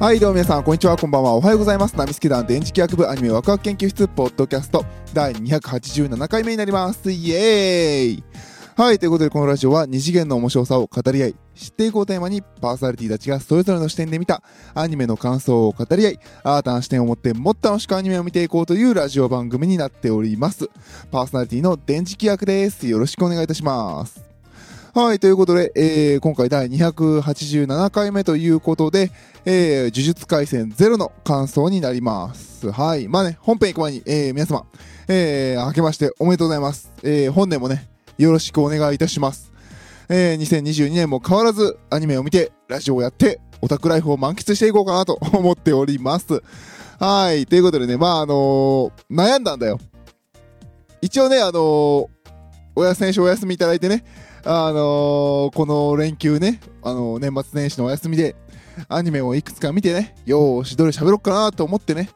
[0.00, 1.34] はい、どうも皆さん、こんにちは、こんばんは。
[1.34, 1.96] おはようございます。
[1.96, 7.12] ナミスケ団電磁気学部アニメワクワク研究室ポッドキャスト第287回目になります。
[7.12, 8.24] イエーイ
[8.76, 14.42] はい、ということでこのラジオは二次元の面白さを語り合い、知っていこうテーマにパーソナリティたちがそれぞれの視点で見た
[14.74, 20.68] アニメの感想を語り合い、新たな視点を持ってもっと楽しくアニメを見ていこうというラジオ番組になっております。
[21.12, 22.88] パーソナリティの電磁気学です。
[22.88, 24.33] よろしくお願いいたします。
[24.94, 29.10] はい、ということで、えー今回第287回目ということで、
[29.44, 32.70] えー呪術廻戦ゼロの感想になります。
[32.70, 33.08] はい。
[33.08, 34.66] まあね、本編行く前に、えー皆様、
[35.08, 36.92] えー明けましておめでとうございます。
[37.02, 37.88] えー本年もね、
[38.18, 39.50] よろしくお願いいたします。
[40.08, 46.40] えー2022年も変わらずアニメを見て、ラジオをやって、オタクライフを満喫していこうかなと 思っております。
[47.00, 47.46] はい。
[47.46, 49.80] ということでね、まああのー悩んだんだよ。
[51.02, 52.13] 一応ね、あのー
[52.76, 54.04] おや先週お休みいただいてね、
[54.44, 58.34] あのーこの連休ね、あのー年末年始のお休みで、
[58.88, 62.10] アニメをいくつか見てね、よーし、どれ喋ろうかなと思ってね、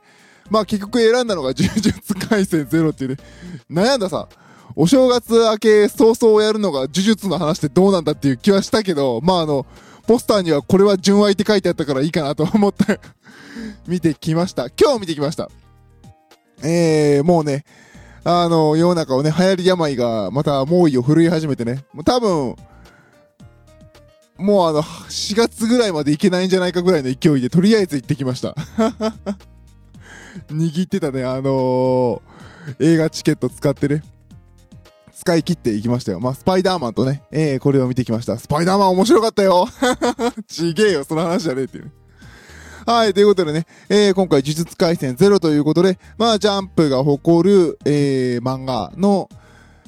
[0.50, 3.16] まあ結局選んだのが呪術廻戦ゼロっていうね、
[3.70, 4.28] 悩んださ、
[4.74, 9.64] お正月明け早々やるのが呪術の話ってどうなんだっていう気はしたけど、まああの、
[10.08, 12.98] ポスターにはこれは純愛って書いてあったからいいかなと思って
[13.86, 14.68] 見てきました。
[14.70, 15.50] 今日見てきました。
[16.62, 17.64] えー、もうね、
[18.30, 22.56] あの、世の中をね、流行り病がまた猛威を振るい始めてね、もう多分、
[24.36, 28.54] もうあの、4月ぐらいまでいけないんじゃないかぐらいの勢いで、とりあえず行ってきました。
[30.52, 32.20] 握ってたね、あのー
[32.80, 34.02] 映画チケット使ってね、
[35.14, 36.20] 使い切っていきましたよ。
[36.20, 38.38] まあ、スパイダーマンとね、えー、これを見てきました。
[38.38, 39.66] スパイダーマン面白かったよ
[40.46, 41.92] ちげえよ、その話じゃねえっていうね。
[42.88, 49.28] はい、ということでね、えー、今回、呪術廻戦ゼロということで、まあ、ジャンプが誇る、えー、漫画の、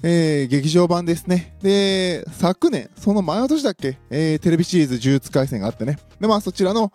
[0.02, 1.56] えー、劇場版ですね。
[1.62, 5.98] で、昨年、その前の年だっけえー、テレビシリーズ呪術廻戦があってね。
[6.20, 6.92] で、まあ、そちらの、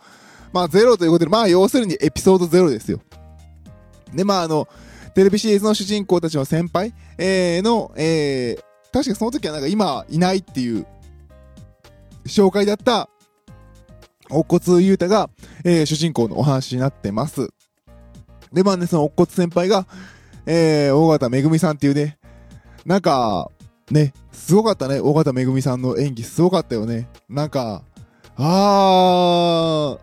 [0.54, 3.02] まあ、ゼロということで、まあ、要するにエピソードゼロですよ。
[4.14, 4.68] で、まあ、あの、
[5.16, 10.86] テレビシリーズの主人公たちの先輩、えー、の、えー、確かその時はなんか今いないっていう
[12.28, 13.10] 紹介だった、
[14.30, 15.30] 乙骨雄太が、
[15.64, 17.50] えー主人公のお話になってます。
[18.52, 19.86] で、まあね、その乙骨先輩が、
[20.46, 22.18] えー、大型めぐみさんっていうね、
[22.86, 23.50] なんか、
[23.92, 27.08] ね、すごかったね、大型めぐみさんの演技すごかったよね。
[27.30, 27.84] なんか、
[28.38, 29.98] あ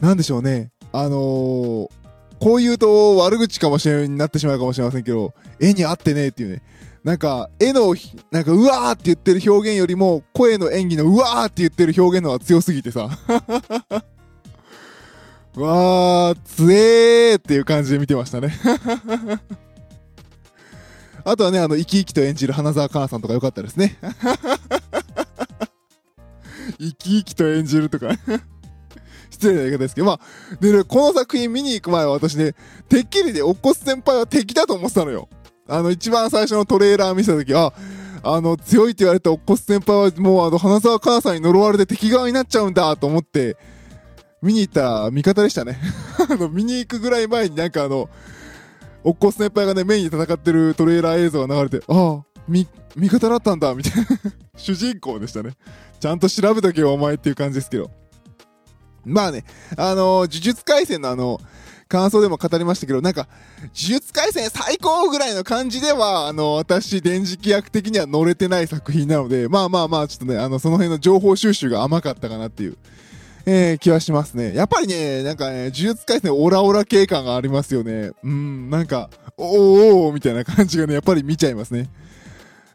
[0.00, 1.88] ー、なんでしょうね、あのー、
[2.40, 6.62] こう言うと悪口かもしれんなってしまうかもしれませんけど、絵に合ってねえっていうね。
[7.08, 7.94] なんか、絵の、
[8.30, 13.08] なんか、うわーって言ってる表現よりも、声の演技のうわーって言ってる表現の方が強すぎてさ。
[15.56, 18.54] わー、つえーっていう感じで見てましたね。
[21.24, 23.96] あとはね、あの、生き生きと演じる花澤香菜さんとか良かったですね。
[26.78, 28.10] 生き生きと演じるとか。
[29.30, 30.20] 失礼な言い方ですけど、まあ、
[30.60, 32.54] でね、この作品見に行く前は私ね、
[32.90, 35.30] てっきりで、おっこす先輩は敵だと思ってたのよ。
[35.68, 37.72] あの、一番最初のトレーラー見せた時、あ、
[38.22, 43.56] あの、強いって言われたおっこす先輩はもうあの、花澤香菜さんに呪われて敵側になっちゃうんだと思って、
[44.42, 45.78] 見に行ったら味方でしたね。
[46.30, 48.08] あの、見に行くぐらい前になんかあの、
[49.04, 54.06] おっこす先輩がね、メインで戦ってるトレーラー映像が流れて、ああ、み、味方だったんだ、みたいな。
[54.56, 55.52] 主人公でしたね。
[56.00, 57.90] ちゃんと調べとけよ、お前っていう感じですけど。
[59.04, 59.44] まあね、
[59.76, 61.40] あのー呪術廻戦のあの、
[61.88, 63.26] 感想でも語りましたけど、なんか、
[63.60, 72.76] 呪術廻戦最高ぐらいの感じでは、あの、私、電磁気役的には乗れてない作品なので、まあまあまあ、ちょっとね、あの、その辺の情報収集が甘かったかなっていう、
[73.46, 74.54] えー、気はしますね。
[74.54, 78.10] やっぱりね、なんかね、呪術廻戦オラオラ系感がありますよね。
[78.22, 81.88] うん、なんか、おおーみたいな感じがね、やっぱり見ちゃいますね。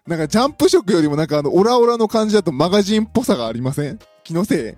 [0.07, 3.99] なんか、ジャンプ色よりもなんかあの、オラオラの感じだとマガジンっぽさがありません？
[4.23, 4.73] 気のせい？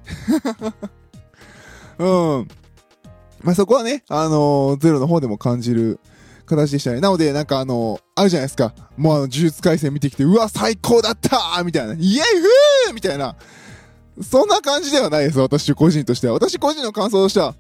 [2.04, 2.06] う
[2.42, 2.48] ん。
[3.46, 6.00] まあ、そこはね、あのーゼロの方でも感じる
[6.48, 7.00] 形でしたね。
[7.00, 8.74] なので、なんかあのーあるじゃないですか。
[8.98, 11.94] もうあの、呪術廻戦見てきて、うわ、最高だったみたいな。
[11.94, 13.36] イエイフーみたいな。
[14.22, 16.34] そんな感じではないです、私個人としては。
[16.34, 17.54] 私個人の感想としては、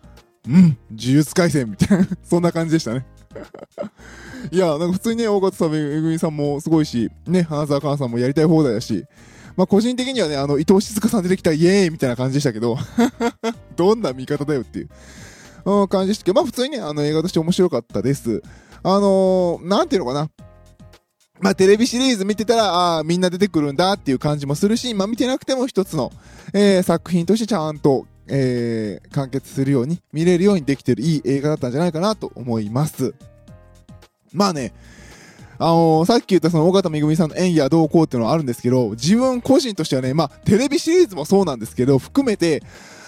[0.47, 3.05] うん、呪術廻戦みたいな、 そんな感じでしたね。
[4.51, 9.05] いや、なんか普通にね、大勝さん、めぐみさんもすごいし、ね、花澤香さんもやりたい放題だし、
[9.57, 12.77] まあ個人的にはね、あの、伊藤静香さん出てきたイエーイみたいな感じでしたけど、
[13.75, 14.89] どんな見方だよっていう、
[15.65, 18.41] うん、感じでしたけど、まあ普通にね、あの映画として面白かったです。
[18.83, 20.29] あのー、なんていうのかな。
[21.39, 26.11] まあテレビシリーズ見てたら、ああ、みんな出てくるんだっていう感じもするし、まあ見てなくても一つの、
[26.53, 33.15] えー作品としてちゃんと、えー完結するように、見れるようにできてるいい映画だったんじゃないかなと思います。
[34.33, 34.73] まあね、
[35.57, 42.63] あのー、さっき言ったその尾形めぐみさんの演技はどうこうっていうのはあるんですけど、自分個人としてはね、まあ、テレビシリーズもそうなんですけど、含めて、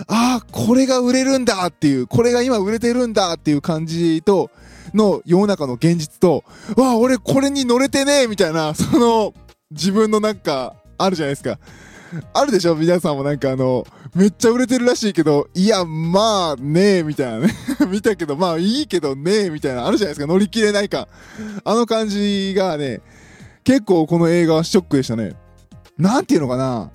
[0.07, 4.51] ああ、これが売れるんだっていう、これが今売れてるんだっていう感じと、
[4.93, 6.43] の世の中の現実と、
[6.77, 9.33] わあ、俺これに乗れてねえみたいな、その、
[9.71, 11.59] 自分のなんか、あるじゃないですか。
[12.33, 12.75] あるでしょ？
[12.75, 17.53] 皆さんもなんかあの、めっちゃ売れてるらしいけど、いや、まあ、ねえ、みたいなね。
[17.89, 20.27] 見たけど、まあいいけどねえ、みたいな、あるじゃないですか。
[20.27, 21.07] 乗り切れない感。
[21.63, 23.01] あの感じがね、
[23.63, 25.33] 結構この映画はショックでしたね。
[25.97, 26.91] なんていうのかな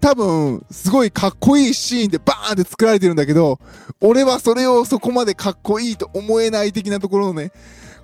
[0.00, 3.58] 多分、すごいかっこいいシーンでバーンって作られてるんだけど、
[4.00, 7.52] 俺はそれをそこまでかっこいいと思えない的なところのね、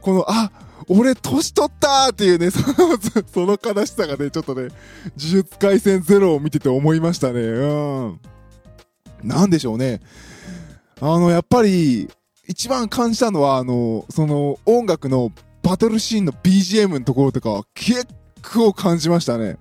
[0.07, 0.53] この、あ、
[0.89, 4.73] 俺年取ったっていうね、その、その悲しさがね、ちょっとね、呪
[5.17, 7.41] 術廻戦ゼロを見てて思いましたね。
[7.41, 7.65] う
[8.11, 8.21] ん。
[9.25, 10.01] なんでしょうね。
[11.01, 12.09] あの、やっぱり、
[12.47, 15.33] 一番感じたのは、あの、その、音楽の
[15.65, 18.07] バトルシーンの BGM のところとか結
[18.55, 19.59] 構感じましたね。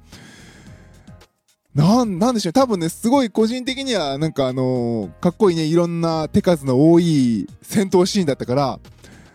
[1.73, 8.79] なん、なんでしょう多分ね、すごい個人的には、なんかあの、かっこいいね、いろんな手数の多い戦闘シーンだったから、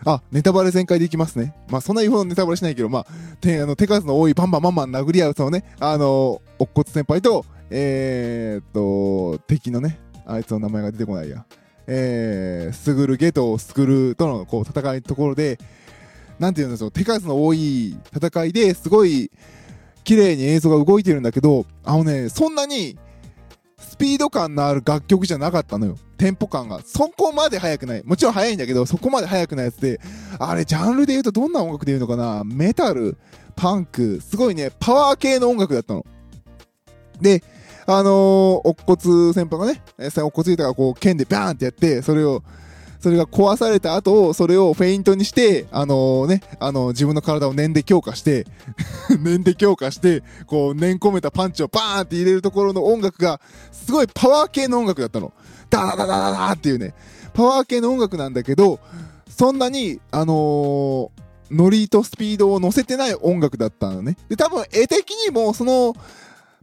[0.05, 1.53] あ、ネタバレ全開でいきますね。
[1.69, 3.05] まあ、そんな言うほどネタバレしないけど、まあ、
[3.39, 11.45] 手、あの、手数の多いバンバンバンバン殴り合う、そのね、あの、乙骨先輩と、えー、っと、敵のね、あいつの名前が出てこないや。
[11.87, 15.59] えー、スグル、ゲト、スクルとの、こう、戦いのところで、
[16.39, 19.31] なんていうんですよ、手数の多い戦いですごい、
[20.03, 22.97] 綺麗に映像が動いてるんだけど、あのね、そんなに、
[23.81, 25.97] スピード感のある楽曲じゃなかったのよ。
[26.17, 26.81] テンポ感が。
[26.85, 28.03] そこまで速くない。
[28.05, 29.99] もちろん速いんだけど、そこまで速くないやつで、
[30.39, 33.17] あれ、ジャンルで言うとどんな音楽で言うのかなメタル、
[33.55, 36.05] パンク、すごいね、パワー系の音楽だったの。
[37.19, 37.43] で、
[37.87, 42.43] あのー、乙骨先輩がね、乙骨板がこう、剣でバーンってやって、それを、
[43.01, 48.45] それが壊された後、それをフェイントにして、あのー、ね、あのー、自分の体を念で強化して
[49.19, 55.33] 念で強化して、こう、念込めたパンチをバーンって入れるところの音楽が、すごいパワー系の音楽だったの。
[55.71, 56.93] ダダダダダダっていうね、
[57.33, 58.79] パワー系の音楽なんだけど、
[59.27, 61.09] そんなに、あのー、
[61.49, 64.15] ノリとスピードを乗せてない音楽だったのね。
[64.29, 65.95] で、多分絵的にも、その、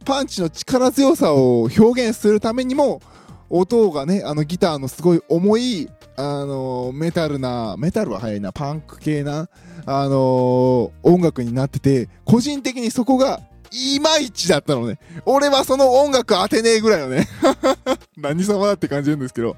[0.05, 3.01] パンチの力強さを表現するためにも、
[3.49, 9.49] 音がね、あのギターのすごい重い、あのメタルな、メタルは早いな、パンク系な、
[9.85, 13.41] あの音楽になってて、個人的にそこが
[13.71, 14.99] いまいちだったのね。
[15.25, 17.27] 俺はその音楽当てねえぐらいのね。
[18.17, 19.55] 何様だって感じるんですけど。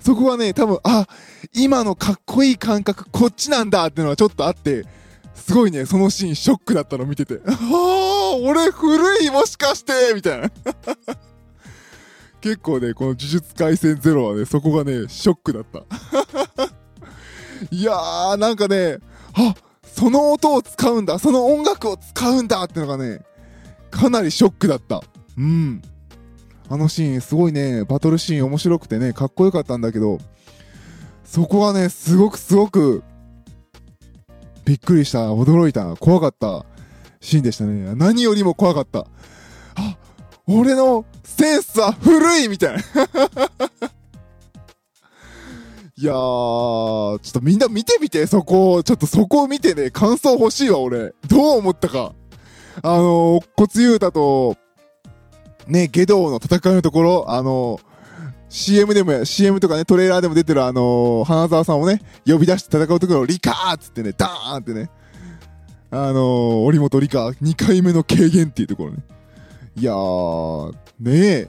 [0.00, 1.06] そこはね、多分、あ、
[1.54, 4.84] 今のかっこいい感覚こっちなんだっていうのはちょっとあって、
[5.34, 7.40] すごいね、そのシーンショックだったの見てて。
[7.46, 10.50] ああ、俺古いもしかしてみたいな。
[12.42, 15.78] 結構ね、この呪術廻戦ゼロはね、そこがね、ショックだった。
[17.70, 18.98] いやー、なんかね、
[19.34, 19.54] あ
[19.84, 23.20] その音を使うんだ、その音楽を使うんだってのがね、
[23.92, 25.02] かなりショックだった。
[25.38, 25.82] うん。
[26.68, 30.18] あのシーン、すごいね、バトルシーン面白くてね、かっこよかったんだけど、
[31.24, 33.04] そこはね、すごくすごく、
[34.64, 36.66] びっくりした、驚いた、怖かった
[37.20, 37.94] シーンでしたね。
[37.94, 39.06] 何よりも怖かった。
[39.76, 39.96] あ、
[40.52, 42.82] 俺のセンスは古いみたいな。
[45.96, 48.82] いやー、ちょっとみんな見てみて、そこを。
[48.82, 51.14] ちょっとそこを見てね、感想欲しいわ、俺。
[51.28, 52.14] どう思ったか。
[52.82, 54.56] あのー、骨雄太と、
[55.68, 57.82] ね、ゲドウの戦いのところ、あのー、
[58.48, 64.90] CM でも、CM とかね、トレーラーでも出てるあのー、花沢さんをね、呼び出して戦うところ、リカーっつってね、ダーンってね、
[65.90, 68.98] あのー、折本リカ、2回目の軽減っていうところね。
[69.76, 71.48] いやー、ね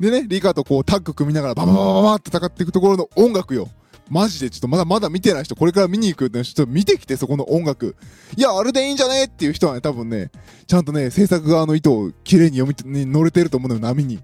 [0.00, 3.68] でね、リカとこうタッグ組みながらバババババって戦っていくところの音楽よ。
[4.10, 7.96] マジでちょっとまだまだ見てない人、これから見に行くってちょっと見てきて、そこの音楽。
[8.36, 10.30] いや、あれでいいんじゃねっていう人はね、多分ね、
[10.66, 14.20] ちゃんとね、制作側の意図を綺麗に読み、に乗れてると思うのよ、波に。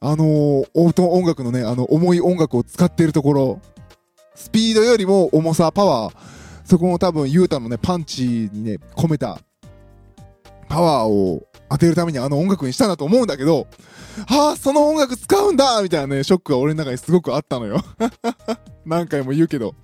[0.00, 3.60] あのー、音楽のね、あの、重い音楽を使っているところ、
[4.34, 6.14] スピードよりも重さ、パワー、
[6.64, 9.38] そこも多分、ユータのね、パンチにね、込めた、
[10.74, 13.68] パワーを当てるためにあの音楽にしたんだと思うんだけど、
[14.26, 17.80] はあ、その音楽使うんだみたいなね、ショックが俺の中にすごくあったのよ。
[18.84, 19.76] 何回も言うけど。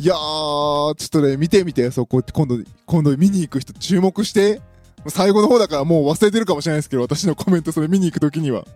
[0.00, 4.60] いやー、ちょっとね、見てみて、そ、こって今度、今度見に行く人注目して。
[5.06, 8.66] 最後の方だからもう忘れてるかもしれないですけど、私のコメントそれ見に行くときには。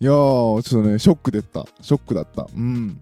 [0.00, 1.66] いやー、ちょっとね、ショックでった。
[1.82, 2.48] ショックだった。
[2.52, 3.00] うん。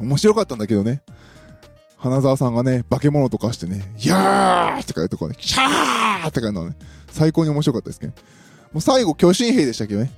[0.00, 1.02] 面白かったんだけどね。
[2.00, 6.76] 花沢さんがね、化け物とかしてね、いやーってかいうとこね、シャーってかいうのはね、
[7.10, 8.12] 最高に面白かったですけど、
[8.72, 10.10] もう最後、巨神兵でしたけどね。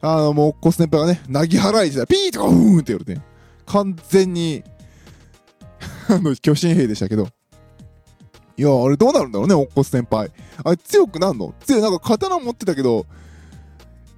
[0.00, 3.20] あの、もう、コス先輩がね、なぎ払いてたピーとか、うーんって言われて、
[3.66, 4.62] 完全に
[6.08, 7.26] あの、巨神兵でしたけど。
[8.56, 10.30] いや、あれどうなるんだろうね、おっこす先輩。
[10.62, 11.54] あれ強くなんの？
[11.64, 13.04] 強い、なんか刀持ってたけど、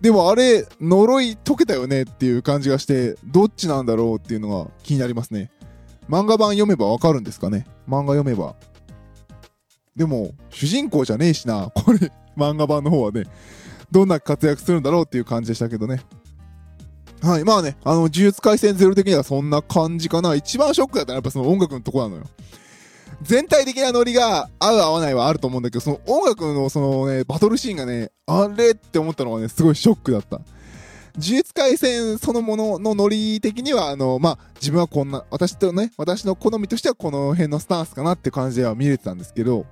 [0.02, 5.50] でもあれ、呪い解けたよねっていう感じがして、どっちなんだろうっていうのが気になりますね。
[6.08, 7.66] 漫画版読めばわかるんですかね？
[7.88, 8.54] 漫画読めば。
[9.94, 13.24] でも、主人公じゃねえしな、これ、漫画版の方はね、
[13.90, 16.00] どんな活躍するんだろうっていう感じでしたけどね。
[17.20, 20.36] はい、まあね、あの、呪術廻戦ゼロ的にはそんな感じかな。
[20.36, 22.22] 一番ショックだったのはやっぱその音楽のとこなのよ。
[23.22, 30.40] 全体的なノリが合う合わないはあると思うんだけど、その音楽のそのね、バトルシーンがね、あれって思ったのがね、すごいショックだった。
[31.20, 39.66] 呪術廻戦そのもののノリ的には、あの、まあ、自分はこんな、私とね、私の好みとしてはこの辺のスタンスかなって感じでは見れてたんですけど、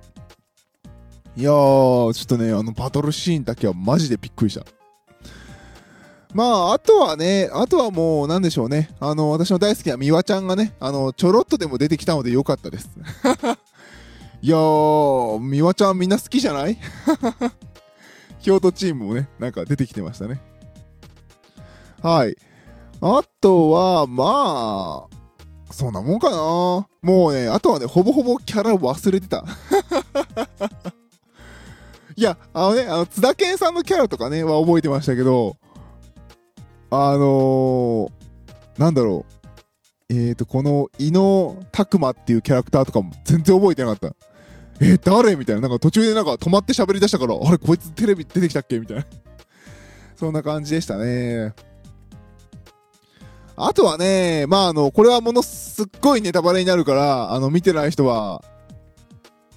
[1.37, 4.65] いやー、ちょっとね、あの、バトルシーンだけはマジでびっくりした。
[6.33, 8.89] まあ、あとはね、あとはもう、なんでしょうね。
[8.99, 12.89] あの、私の大好きなミワちゃんがね、あの、ちょろっとでも出てきたのでよかったです。
[14.41, 16.77] いやー、ミワちゃんみんな好きじゃない？
[18.41, 20.39] 京都チームもね、なんか出てきてましたね。
[22.01, 22.35] はい。
[23.01, 26.37] あとは、まあ、そんなもんかな。
[27.01, 29.45] もうね、あとはね、ほぼほぼキャラ忘れてた。
[32.15, 35.55] いや、あのね、あの、津田健さんのキャラとかね、は覚えてましたけど、
[36.89, 39.33] あのー、なんだろう。
[40.09, 44.15] えっ、ー、と、この、伊野拓磨っていうキャラクターとかも全然覚えてなかった。
[44.79, 45.61] えー、誰みたいな。
[45.61, 49.05] なんか途中でなんか止まって喋り出したから、あれ、こいつテレビ出てきたっけみたいな。
[50.15, 51.53] そんな感じでしたね。
[53.59, 58.43] あとはね、まああの、これはものすっごいネタバレになるから、あの、見てない人は、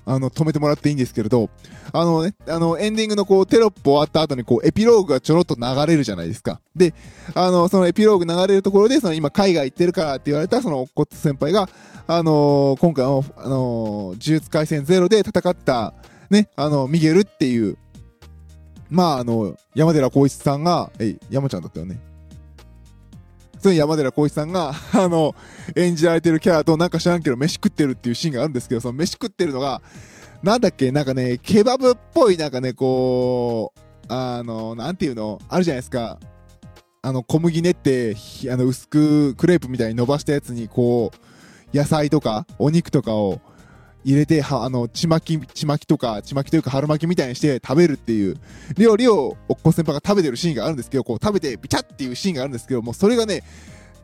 [0.07, 1.50] あの、止めてもらっていいんですけれど、
[1.92, 6.62] あのね、あの、エンディングのこう、テロップ終わった後にこう、エピローグがちょろっと流れるじゃないですか。
[6.75, 6.95] で、
[7.35, 11.69] あの、そのエピローグ流れるところで、その今海外行ってるからって言われたその、コッツ先輩が、
[12.07, 15.92] あのー、今回の、あのー、呪術廻戦ゼロで戦った、
[16.30, 17.76] ね、あの、ミゲルっていう、
[18.88, 22.00] まあ、あの、山寺宏一さんが、え、山ちゃんだったよね。
[23.61, 25.35] その山寺宏一さんが、 あの、
[25.76, 29.83] 演じられてるキャラとなんか知らんけど飯食ってるっていうシーンがあるんですけど、その飯食ってるのが、
[30.43, 36.19] なんだっけ、なんかね、ケバブっぽいなんかね、こう、あの、なんていうの、あるじゃないですか。
[37.02, 38.17] あの、小麦練って、
[38.50, 43.40] あの、薄くクレープみたいに伸ばしたやつに、こう、野菜とか、お肉とかを
[44.04, 48.37] 入れて、は、あの、ちまき、ちまきとか、ちまきというか春巻きみたいにして食べるっていう
[48.76, 53.42] 料理を、おっこ先輩が食べてるシーンがあるんですけど、こう食べてビチャっていうシーンがあるんですけど、もうそれがね、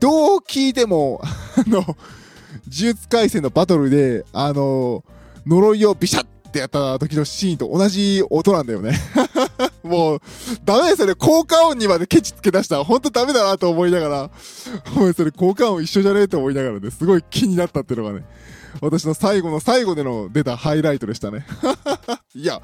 [0.00, 1.28] どう聞いても、あ
[1.68, 1.96] の、呪
[2.68, 5.04] 術廻戦のバトルで、あの、
[5.46, 8.98] 呪いをビシャってやった時のシーンと同じ音なんだよね。
[9.82, 10.20] もう、
[10.64, 11.14] ダメですよね。
[11.14, 12.78] 効果音にまでケチつけ出した。
[12.78, 14.30] ら、ほんとダメだなと思いながら、
[14.94, 18.24] もうそれ効果音一緒じゃねえと思いながらね、すごい気になったっていうのがね、
[18.80, 21.46] 私の最後の最後での出たハイライトでしたね。
[22.34, 22.60] いや、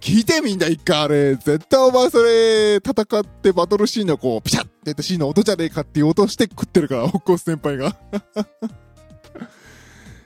[0.00, 7.96] 聞いてみんな一回あれ、絶対お前それ、戦ってバトルシーンのこう、ピシャッってやったシーンの音じゃねえかっていう音して食ってるから、オッコス先輩が。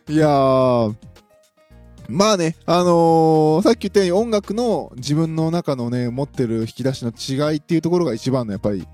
[0.08, 0.94] いやー、
[2.08, 8.87] まあね、あのー、さっき言ったように音楽の自分の中のね、持ってる引き出しの違いっていうところが一番のやっぱり、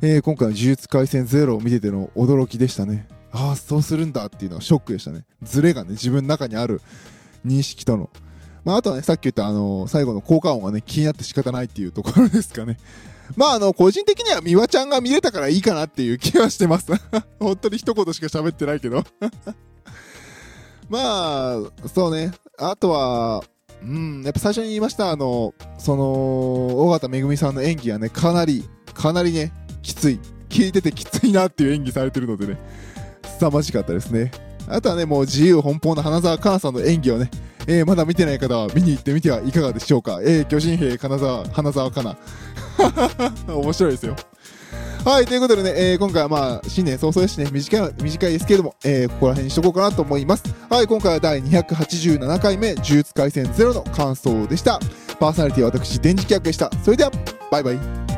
[0.00, 3.06] えー、今回の呪術廻戦ゼロを見てての驚きでしたね。
[3.32, 5.24] ああ、そうするんだっていうのはショックでしたね。
[5.42, 6.80] ズレがね、自分の中にある
[7.44, 8.10] 認識との。
[8.64, 12.78] まあ、あとはね、さっき言ったあの、最後の効果音がね、気になって仕方ないっていうところですかね。
[13.36, 16.92] まあ、あの、個人的には美和ちゃんが見れたからいいかなっていう気はしてます。
[17.40, 19.02] 本当に一言しか喋ってないけど
[20.88, 21.60] まあ、
[21.92, 22.32] そうね。
[22.58, 23.42] あとは、
[23.82, 30.20] うん、やっぱ最初に言いました、あの、その、尾形めぐみさんの演技はね、かなり、かなりね、きつい。
[30.48, 32.58] 聞いててきついなっていう演技されてるのでね、
[33.42, 34.30] 凄まじかったですね。
[34.68, 37.30] あとはね、もう自由奔放な花澤香菜さんの演技をね、
[37.66, 40.20] えー、まだ見てない方は見に行ってみてはいかがでしょうか。
[40.22, 42.16] えー、巨人兵金沢、花澤香菜。
[43.52, 44.16] 面白いですよ。
[45.04, 50.44] はい、ということでね、えー、今回はまあ、新年早々ですしね、短い短いですけれども、えー、ここら辺にしとこうかなと思います。
[50.70, 54.78] はい、今回は第287回目、呪術廻戦ゼロの感想でした。
[55.18, 56.70] パーソナリティは私、電磁気役でした。
[56.84, 57.10] それでは、
[57.50, 58.11] バイバイ。